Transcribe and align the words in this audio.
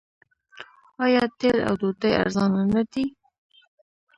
آیا 1.05 1.23
تیل 1.37 1.57
او 1.67 1.73
ډوډۍ 1.79 2.11
ارزانه 2.21 2.61
نه 2.73 2.83
دي؟ 2.91 3.05